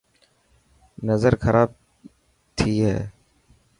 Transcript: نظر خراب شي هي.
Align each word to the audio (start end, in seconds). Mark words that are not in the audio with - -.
نظر 1.09 1.33
خراب 1.43 1.69
شي 2.57 2.73
هي. 2.85 2.95